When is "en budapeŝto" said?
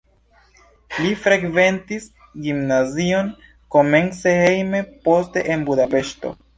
5.55-6.39